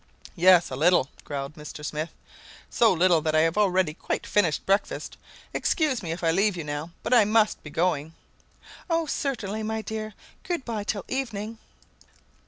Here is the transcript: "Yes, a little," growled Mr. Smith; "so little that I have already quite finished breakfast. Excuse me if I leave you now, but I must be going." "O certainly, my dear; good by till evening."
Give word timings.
"Yes, 0.35 0.71
a 0.71 0.75
little," 0.75 1.09
growled 1.25 1.53
Mr. 1.53 1.85
Smith; 1.85 2.09
"so 2.71 2.91
little 2.91 3.21
that 3.21 3.35
I 3.35 3.41
have 3.41 3.55
already 3.55 3.93
quite 3.93 4.25
finished 4.25 4.65
breakfast. 4.65 5.15
Excuse 5.53 6.01
me 6.01 6.11
if 6.11 6.23
I 6.23 6.31
leave 6.31 6.57
you 6.57 6.63
now, 6.63 6.89
but 7.03 7.13
I 7.13 7.23
must 7.23 7.61
be 7.61 7.69
going." 7.69 8.15
"O 8.89 9.05
certainly, 9.05 9.61
my 9.61 9.83
dear; 9.83 10.15
good 10.41 10.65
by 10.65 10.83
till 10.83 11.05
evening." 11.07 11.59